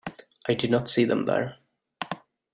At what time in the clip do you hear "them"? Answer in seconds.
1.05-1.25